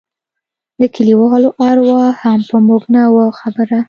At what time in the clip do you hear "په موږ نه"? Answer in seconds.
2.49-3.03